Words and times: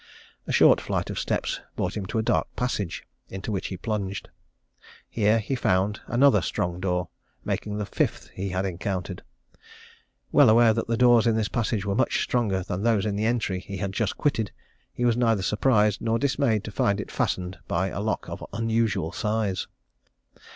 A 0.47 0.51
short 0.51 0.81
flight 0.81 1.11
of 1.11 1.19
steps 1.19 1.59
brought 1.75 1.95
him 1.95 2.07
to 2.07 2.17
a 2.17 2.23
dark 2.23 2.47
passage, 2.55 3.03
into 3.29 3.51
which 3.51 3.67
he 3.67 3.77
plunged. 3.77 4.29
Here 5.07 5.37
he 5.37 5.53
found 5.53 6.01
another 6.07 6.41
strong 6.41 6.79
door, 6.79 7.09
making 7.45 7.77
the 7.77 7.85
fifth 7.85 8.29
he 8.29 8.49
had 8.49 8.65
encountered. 8.65 9.21
Well 10.31 10.49
aware 10.49 10.73
that 10.73 10.87
the 10.87 10.97
doors 10.97 11.27
in 11.27 11.35
this 11.35 11.49
passage 11.49 11.85
were 11.85 11.93
much 11.93 12.23
stronger 12.23 12.63
than 12.63 12.81
those 12.81 13.05
in 13.05 13.15
the 13.15 13.25
entry 13.25 13.59
he 13.59 13.77
had 13.77 13.93
just 13.93 14.17
quitted, 14.17 14.51
he 14.91 15.05
was 15.05 15.15
neither 15.17 15.43
surprised 15.43 16.01
nor 16.01 16.17
dismayed 16.17 16.63
to 16.63 16.71
find 16.71 16.99
it 16.99 17.11
fastened 17.11 17.59
by 17.67 17.89
a 17.89 18.01
lock 18.01 18.27
of 18.27 18.43
unusual 18.53 19.11
size. 19.11 19.67